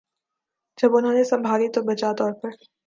[0.77, 2.47] جب انہوں نے سنبھالی تو بجا طور پہ